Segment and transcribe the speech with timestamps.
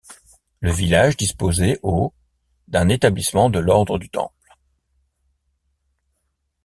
[0.61, 2.11] Le village disposait au
[2.67, 4.57] d'un établissement de l'Ordre du Temple.